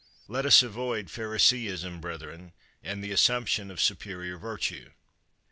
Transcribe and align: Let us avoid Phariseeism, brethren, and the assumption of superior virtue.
Let 0.27 0.47
us 0.47 0.63
avoid 0.63 1.11
Phariseeism, 1.11 2.01
brethren, 2.01 2.53
and 2.81 3.03
the 3.03 3.11
assumption 3.11 3.69
of 3.69 3.79
superior 3.79 4.35
virtue. 4.39 4.93